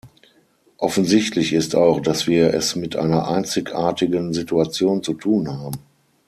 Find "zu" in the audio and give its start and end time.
5.03-5.13